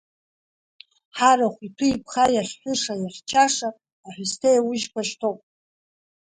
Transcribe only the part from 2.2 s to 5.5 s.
иахьҳәыша-иахьчаша аҳәысҭа еиужьқәа шьҭоуп.